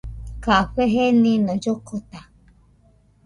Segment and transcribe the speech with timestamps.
[0.43, 2.19] Café jenino llokota